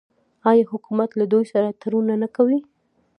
آیا 0.49 0.63
حکومت 0.71 1.09
له 1.19 1.25
دوی 1.31 1.45
سره 1.53 1.77
تړونونه 1.81 2.15
نه 2.23 2.27
کوي؟ 2.35 2.59